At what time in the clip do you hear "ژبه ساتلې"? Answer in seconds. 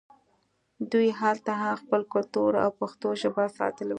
3.21-3.87